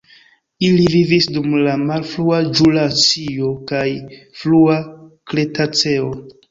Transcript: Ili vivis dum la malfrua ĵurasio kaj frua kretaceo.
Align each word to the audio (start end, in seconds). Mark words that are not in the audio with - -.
Ili 0.69 0.87
vivis 0.93 1.27
dum 1.35 1.53
la 1.67 1.75
malfrua 1.83 2.41
ĵurasio 2.61 3.53
kaj 3.75 3.87
frua 4.43 4.81
kretaceo. 5.33 6.15